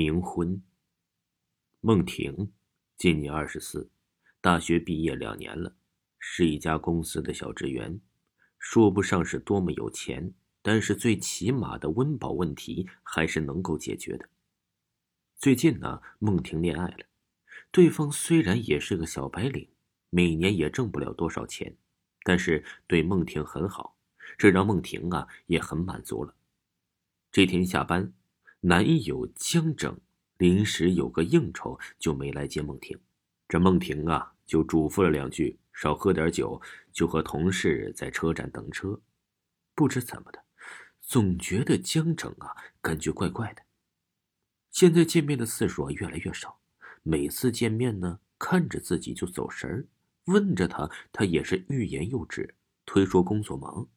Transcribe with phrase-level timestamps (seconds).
[0.00, 0.62] 冥婚。
[1.82, 2.50] 孟婷
[2.96, 3.90] 今年二十四，
[4.40, 5.76] 大学毕业两年了，
[6.18, 8.00] 是一家公司的小职员，
[8.58, 14.26] 说不上是多么有钱，但是最起码的温饱问题还是能够解决的。
[15.36, 17.04] 最近呢，孟婷恋爱了，
[17.70, 19.68] 对方虽然也是个小白领，
[20.08, 21.76] 每年也挣不了多少钱，
[22.22, 23.98] 但是对孟婷很好，
[24.38, 26.34] 这让孟婷啊也很满足了。
[27.30, 28.14] 这天下班。
[28.62, 29.98] 男友江整
[30.36, 32.98] 临时有个应酬，就没来接孟婷。
[33.48, 36.60] 这孟婷啊，就嘱咐了两句，少喝点酒，
[36.92, 39.00] 就和同事在车站等车。
[39.74, 40.44] 不知怎么的，
[41.00, 43.62] 总觉得江整啊，感觉怪怪的。
[44.70, 46.60] 现在见面的次数啊越来越少，
[47.02, 49.88] 每次见面呢，看着自己就走神儿，
[50.26, 53.88] 问着他，他也是欲言又止，推说工作忙。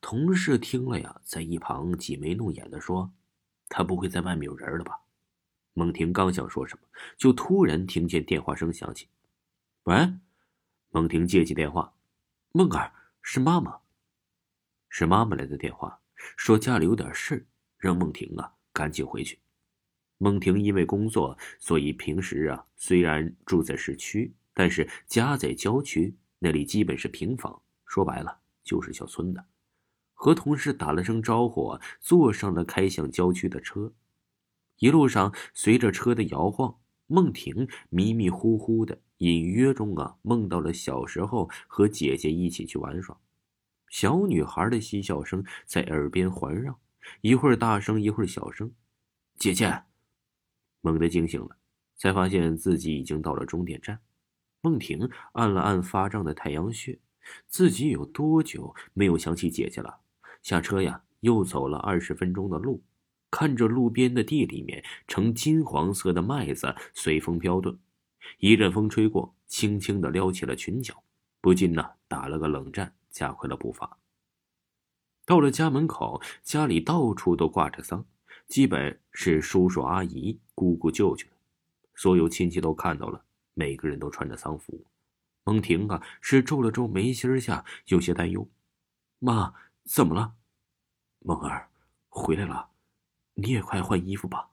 [0.00, 3.12] 同事听了呀，在一旁挤眉弄眼的说。
[3.74, 5.00] 他不会在外面有人了吧？
[5.72, 6.82] 孟婷刚想说什么，
[7.16, 9.08] 就突然听见电话声响起。
[9.84, 9.94] 喂，
[10.90, 11.94] 孟婷接起电话
[12.52, 12.92] ：“孟儿，
[13.22, 13.80] 是妈妈。”
[14.90, 15.98] 是妈妈来的电话，
[16.36, 17.46] 说家里有点事，
[17.78, 19.38] 让孟婷啊赶紧回去。
[20.18, 29.42] 孟婷因为工作，所以平时啊虽然住在市区，但是家在郊区，那里基本是平房，说白了就是小村子。
[30.22, 33.92] 和同事打了声招呼，坐上了开向郊区的车。
[34.78, 43.18] 一路上，随着车的摇晃，孟婷迷迷糊糊的，隐约中啊，梦到了小时候和姐姐一起去玩耍，
[43.88, 46.78] 小女孩的嬉笑声在耳边环绕，
[47.22, 48.70] 一会儿大声，一会儿小声。
[49.36, 49.82] 姐姐，
[50.82, 51.56] 猛地惊醒了，
[51.96, 53.98] 才发现自己已经到了终点站。
[54.60, 57.00] 孟婷按了按发胀的太阳穴，
[57.48, 59.98] 自己有多久没有想起姐姐了？
[60.42, 62.82] 下车呀，又走了二十分钟的路，
[63.30, 67.78] 看着路边的地里面呈金黄色的麦子随风飘动，
[68.38, 71.02] 一阵风吹过，轻轻的撩起了裙角，
[71.40, 73.96] 不禁呢打了个冷战，加快了步伐。
[75.24, 78.04] 到了家门口，家里到处都挂着丧，
[78.48, 81.24] 基本是叔叔阿姨、姑姑舅舅，
[81.94, 83.22] 所有亲戚都看到了，
[83.54, 84.84] 每个人都穿着丧服。
[85.44, 88.48] 孟婷啊，是皱了皱眉心下，有些担忧，
[89.20, 89.54] 妈。
[89.84, 90.34] 怎么了，
[91.18, 91.68] 梦儿，
[92.08, 92.70] 回来了，
[93.34, 94.50] 你也快换衣服吧。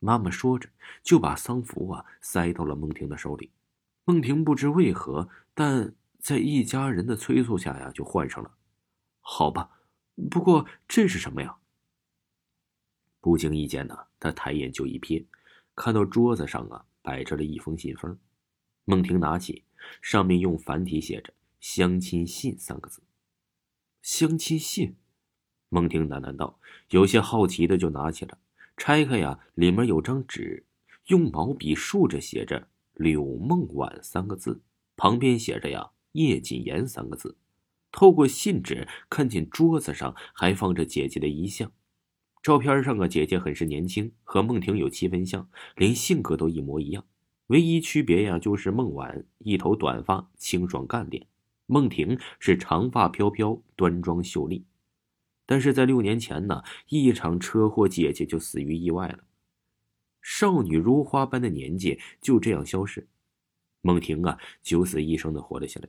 [0.00, 0.68] 妈妈说着，
[1.02, 3.50] 就把丧服啊塞到了孟婷的手里。
[4.04, 8.56] 孟婷不知为何，但在一家人的催促下呀，就换上了。
[9.20, 9.70] 好吧，
[10.30, 11.58] 不过这是什么呀？
[13.20, 15.26] 不经意间呢，他抬眼就一瞥，
[15.74, 18.18] 看到桌子上啊摆着了一封信封。
[18.84, 19.64] 孟婷拿起，
[20.00, 23.02] 上面用繁体写着“相亲信”三个字。
[24.10, 24.96] 相亲信，
[25.68, 26.58] 孟婷喃喃道，
[26.88, 28.38] 有些好奇的就拿起了，
[28.74, 30.64] 拆开呀，里面有张纸，
[31.08, 34.62] 用毛笔竖着写着“柳梦婉”三个字，
[34.96, 37.36] 旁边写着呀“叶谨言”三个字。
[37.92, 41.70] 透过信纸，看见桌子上还放着姐姐的遗像，
[42.42, 47.04] 照片上啊，姐姐很是年轻，和孟婷有七分像，连性格都一模一样，
[47.48, 51.26] 唯一区别呀，就是孟婉一头短发，清爽干练。
[51.70, 54.64] 孟婷是长发飘飘，端庄秀丽，
[55.44, 59.18] 但是在六年前呢，一场车祸，姐姐就死于意外了。
[60.22, 63.06] 少女如花般的年纪就这样消逝，
[63.82, 65.88] 孟婷啊，九死一生的活了下来。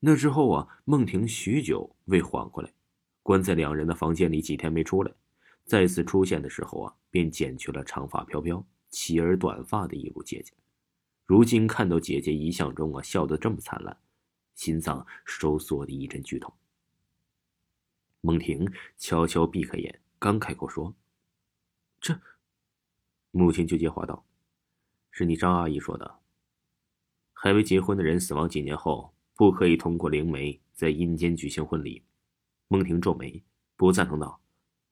[0.00, 2.72] 那之后啊，孟婷许久未缓过来，
[3.22, 5.12] 关在两人的房间里几天没出来，
[5.64, 10.52] 再次出现的时候啊，便剪去了长发飘飘、齐耳短发的一路姐姐。
[11.26, 13.96] 如今看到姐姐遗像中啊，笑得这么灿烂。
[14.56, 16.52] 心脏收缩的一阵剧痛。
[18.22, 18.68] 孟婷
[18.98, 20.92] 悄悄闭开眼，刚开口说
[22.00, 22.20] ：“这。”
[23.30, 24.24] 母亲就接话道
[25.12, 26.18] ：“是你张阿姨说的，
[27.32, 32.02] 还未结婚的人死亡几年后，不可以通过灵媒在阴间举行婚礼。”
[32.68, 33.44] 孟婷皱眉，
[33.76, 34.40] 不赞同道：“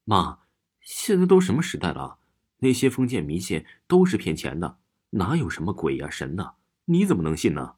[0.04, 0.40] 妈，
[0.80, 2.18] 现在都什么时代了？
[2.58, 4.78] 那些封建迷信都是骗钱的，
[5.10, 6.54] 哪有什么鬼呀神呐？
[6.84, 7.76] 你怎么能信呢？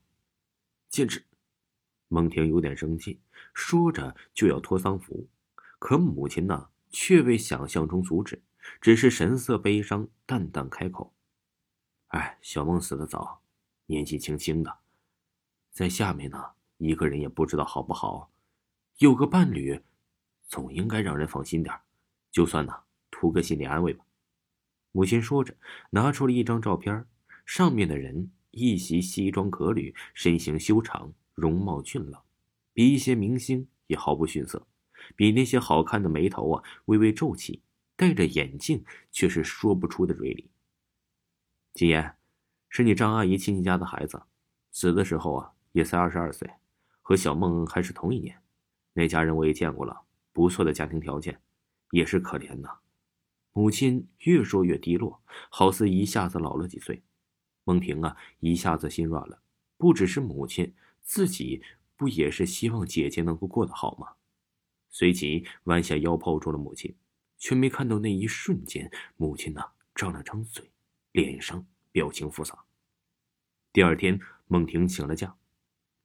[0.91, 1.25] 简直！”
[2.09, 3.21] 孟婷有点生气，
[3.53, 5.29] 说着就要脱丧服，
[5.79, 8.43] 可母亲呢，却未想象中阻止，
[8.81, 11.13] 只是神色悲伤，淡淡开口
[12.09, 13.43] ：“哎，小梦死的早，
[13.87, 14.79] 年纪轻轻的，
[15.73, 18.31] 在下面呢，一个人也不知道好不好。
[18.99, 19.81] 有个伴侣，
[20.47, 21.75] 总应该让人放心点
[22.31, 22.73] 就算呢，
[23.11, 24.05] 图个心理安慰吧。
[24.93, 25.55] 母亲说着，
[25.91, 27.05] 拿出了一张照片，
[27.45, 32.25] 上面的人一袭西装革履，身形修长，容貌俊朗，
[32.73, 34.67] 比一些明星也毫不逊色。
[35.15, 37.63] 比那些好看的眉头啊，微微皱起，
[37.95, 40.51] 戴着眼镜却是说不出的锐利。
[41.75, 42.17] 金言，
[42.69, 44.23] 是你张阿姨亲戚家的孩子，
[44.73, 46.51] 死的时候啊，也才二十二岁，
[47.03, 48.43] 和小梦还是同一年。
[48.95, 50.03] 那家人我也见过了，
[50.33, 51.41] 不错的家庭条件，
[51.91, 52.79] 也是可怜呐。
[53.53, 57.03] 母亲越说越低落，好似一下子老了几岁。
[57.65, 59.41] 孟婷啊，一下子心软了。
[59.77, 60.75] 不只是母亲，
[61.07, 61.63] 自己
[61.97, 64.17] 不也是希望姐姐能够过得好吗？
[64.91, 66.97] 随即弯下腰抱住了母亲，
[67.39, 69.63] 却没看到那一瞬间，母亲呢
[69.95, 70.73] 张了张嘴，
[71.13, 72.65] 脸上表情复杂。
[73.73, 75.37] 第二天，孟婷请了假，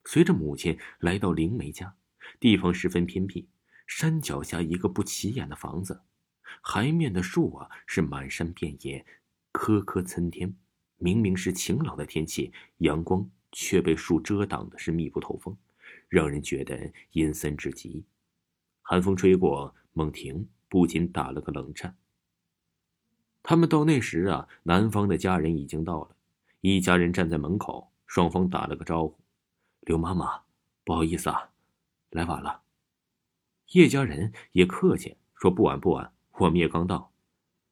[0.05, 1.97] 随着母亲来到灵梅家，
[2.39, 3.49] 地方十分偏僻，
[3.87, 6.03] 山脚下一个不起眼的房子，
[6.61, 9.05] 海面的树啊是满山遍野，
[9.51, 10.55] 棵棵参天。
[10.97, 15.57] 明明是晴朗的天气，阳光却被树遮挡的是密不透风，
[16.07, 18.05] 让人觉得阴森至极。
[18.81, 21.95] 寒风吹过，孟婷不禁打了个冷颤。
[23.43, 26.15] 他们到那时啊，男方的家人已经到了，
[26.61, 29.19] 一家人站在门口，双方打了个招呼
[29.81, 30.43] ：“刘妈妈，
[30.83, 31.49] 不好意思啊，
[32.11, 32.61] 来晚了。”
[33.73, 37.11] 叶家人也客气说：“不晚不晚，我们也刚到。”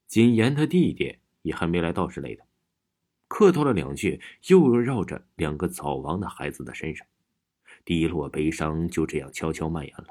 [0.08, 2.44] 谨言他弟弟也还没来到之类的，
[3.30, 7.08] 客套了两句，又绕着两个早亡的孩子的身上，
[7.86, 10.08] 低落悲伤就这样悄悄蔓延了。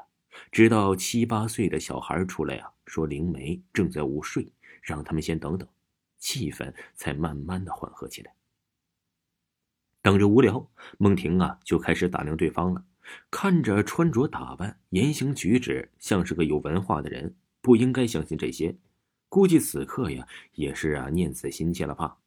[0.52, 4.50] 直到七八岁的小孩出来啊，说灵媒正在午睡，
[4.80, 5.68] 让他们先等等，
[6.18, 8.32] 气氛才慢慢的缓和起来。
[10.00, 12.84] 等着无聊，孟婷啊就开始打量对方了。
[13.30, 18.76] 看着穿着打扮、言行举止，像是个有文化的人，不应该相信这些。
[19.28, 22.18] 估计此刻呀，也是啊念此心切了吧。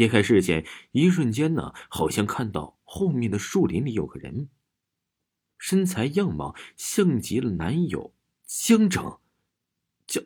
[0.00, 4.48] 撇开视线，一瞬间呢，好像看到后面的树林里有个人。
[5.58, 8.14] 身材样貌像极了男友
[8.46, 9.18] 江整，
[10.06, 10.24] 江。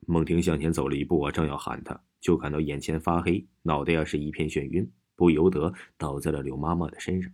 [0.00, 7.32] 孟婷向前走了一步啊，正要喊他，就看到眼前发黑，脑袋呀是一片眩晕，不由得倒在了柳妈妈的身上。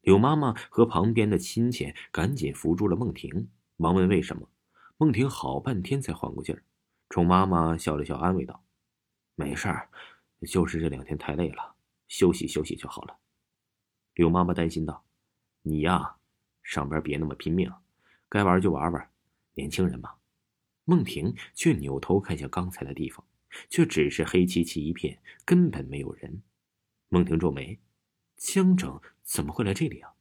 [0.00, 4.48] 柳妈妈和旁边的亲戚赶紧扶住了孟婷，忙问为什么。
[4.96, 6.64] 孟婷好半天才缓过劲儿，
[7.10, 8.64] 冲妈妈笑了笑，安慰道
[9.36, 9.90] ：“没事儿，
[10.46, 11.74] 就是这两天太累了，
[12.08, 13.18] 休息休息就好了。”
[14.14, 15.04] 柳妈妈担心道。
[15.62, 16.16] 你呀，
[16.62, 17.70] 上班别那么拼命，
[18.28, 19.10] 该玩就玩玩，
[19.54, 20.14] 年轻人嘛。
[20.84, 23.24] 孟婷却扭头看向刚才的地方，
[23.68, 26.42] 却只是黑漆漆一片，根本没有人。
[27.08, 27.78] 孟婷皱眉，
[28.36, 30.14] 江整怎么会来这里啊？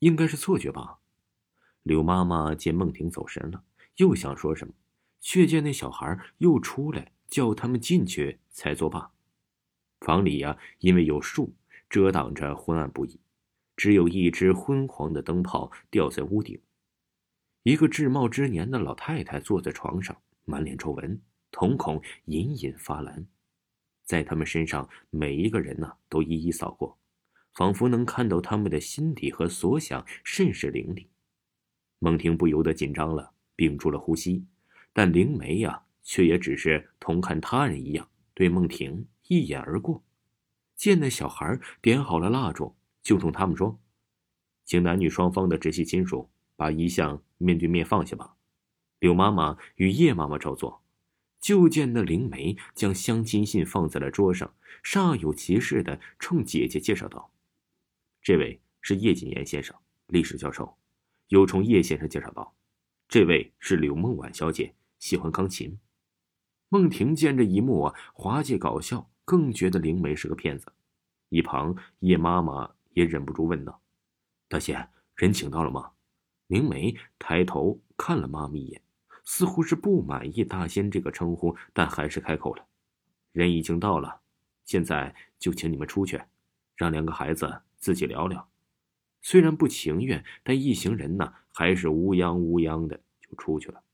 [0.00, 0.98] 应该是错觉吧。
[1.84, 3.64] 柳妈妈见孟婷走神了，
[3.96, 4.74] 又想说什么，
[5.20, 9.12] 却见那小孩又出来叫他们进去才作罢。
[10.00, 11.54] 房里呀，因为有树
[11.88, 13.20] 遮挡着，昏暗不已。
[13.76, 16.60] 只有一只昏黄的灯泡吊在屋顶，
[17.62, 21.18] 一个至貌之年的老太太坐在床上，满脸皱纹，
[21.50, 23.26] 瞳孔隐隐发蓝，
[24.04, 26.98] 在他们身上每一个人呢都一一扫过，
[27.54, 31.08] 仿佛能看到他们的心底和所想，甚是凌厉。
[31.98, 34.44] 孟婷不由得紧张了，屏住了呼吸，
[34.92, 40.02] 但灵梅呀，却也只是同看他人一样，对孟婷一眼而过。
[40.74, 42.74] 见那小孩点好了蜡烛。
[43.02, 43.80] 就冲他们说
[44.66, 48.34] ：“请男女双方的直系亲属把遗像面对面放下吧。”
[48.98, 50.82] 柳妈妈与叶妈妈照做。
[51.40, 54.52] 就见那灵媒将相亲信放在了桌上，
[54.84, 57.32] 煞有其事的冲姐姐介绍道
[58.20, 59.74] ：“这位是叶谨言先生，
[60.08, 60.76] 历史教授。”
[61.28, 62.54] 又冲叶先生介绍道
[63.08, 65.78] ：“这位是柳梦婉小姐，喜欢钢琴。”
[66.68, 70.72] 孟婷见这一幕，滑稽搞笑，更觉得灵梅是个骗子。
[71.28, 72.74] 一旁叶妈妈。
[72.92, 73.80] 也忍不住问道
[74.50, 75.92] ：“大仙，人请到了吗？”
[76.48, 78.82] 灵梅抬头看了妈咪一眼，
[79.24, 82.66] 似乎是不满意大仙这个称呼，但还是开口了
[83.30, 84.22] ：“人已经到了，
[84.64, 86.20] 现在就请你们出去，
[86.74, 88.50] 让两个孩子自己聊聊。”
[89.22, 93.84] 虽然不情愿，但一行人呢，还是乌泱乌泱的就出去了。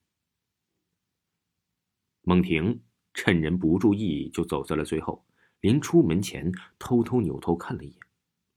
[2.23, 2.81] 孟婷
[3.16, 5.25] 趁人不注意，就走在了最后，
[5.62, 7.99] 临出门前偷偷扭头看了一眼。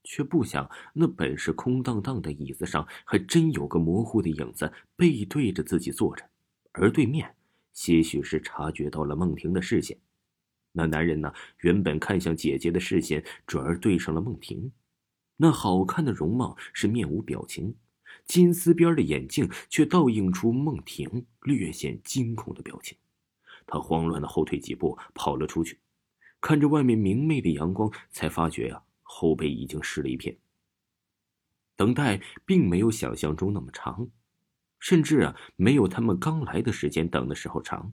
[0.04, 6.28] 却不想，那本是空荡荡的椅子上，还真有个模糊的影子背对着自己坐着，
[6.72, 7.34] 而对面，
[7.72, 9.96] 些许是察觉到了孟婷的视线，
[10.72, 14.70] 那男人呢，原本看向姐姐的视线转而对上了孟婷，
[15.38, 17.74] 那好看的容貌是面无表情，
[18.26, 22.98] 金丝边的眼镜却倒映出孟婷略显惊恐的表情。
[23.70, 25.78] 他慌乱的后退几步，跑了出去，
[26.40, 30.36] 看着外面明媚的阳光，才发觉呀，后背已经湿了一片。
[31.76, 34.08] 等待并没有想象中那么长，
[34.78, 37.92] 甚至啊，没有他们刚来的时间等的时候长。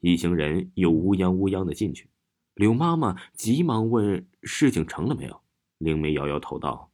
[0.00, 2.08] 一行人又乌泱乌泱的进去。
[2.54, 5.42] 柳妈妈急忙问：“事情成了没有？”
[5.78, 6.90] 灵梅摇摇头道：“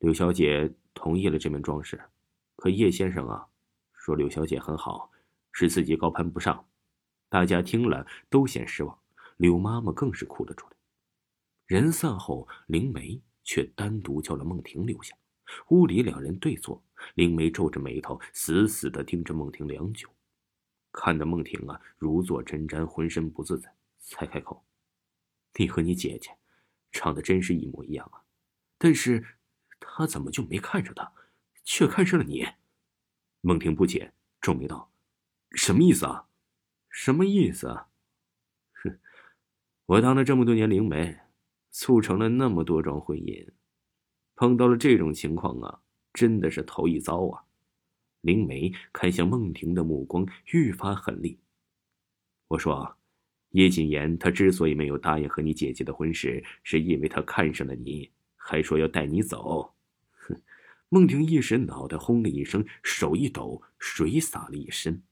[0.00, 2.00] 柳小姐同意了这门装饰，
[2.56, 3.46] 可叶先生啊，
[3.92, 5.10] 说柳小姐很好，
[5.52, 6.68] 是自己高攀不上。”
[7.28, 8.98] 大家听了都嫌失望，
[9.36, 10.76] 柳妈妈更是哭了出来。
[11.66, 15.16] 人散后，灵梅却单独叫了孟婷留下。
[15.68, 16.82] 屋里两人对坐，
[17.14, 20.08] 灵梅皱着眉头，死死的盯着孟婷良久，
[20.90, 23.74] 看得孟婷啊如坐针毡，浑身不自在。
[24.04, 24.64] 才开口
[25.56, 26.36] ：“你和你姐姐，
[26.90, 28.20] 长得真是一模一样啊！
[28.76, 29.24] 但是，
[29.78, 31.12] 他怎么就没看上她，
[31.62, 32.44] 却看上了你？”
[33.42, 34.91] 孟婷不解，皱眉道
[35.54, 36.26] ：“什么意思啊？
[36.88, 37.88] 什么意思啊？
[38.84, 38.98] 哼！
[39.86, 41.18] 我当了这么多年灵媒，
[41.70, 43.48] 促成了那么多桩婚姻，
[44.34, 45.80] 碰到了这种情况啊，
[46.12, 47.44] 真的是头一遭啊！”
[48.22, 51.38] 灵媒看向孟婷的目光愈发狠厉。
[52.48, 52.96] 我说。
[53.52, 59.74] 叶谨言，他之所以没有答应和你姐姐的婚事，是因为他看上了你，还说要带你走。
[60.12, 60.34] 哼！
[60.88, 65.02] 孟婷一时脑袋轰的一声，手一抖，水洒了一身。